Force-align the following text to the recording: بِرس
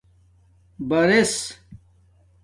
بِرس 0.87 1.57